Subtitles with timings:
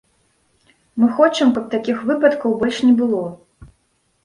[1.03, 3.23] Мы хочам, каб такіх выпадкаў больш не было.